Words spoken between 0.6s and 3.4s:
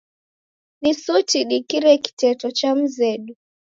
Ni suti dikire kiteto cha mzedu.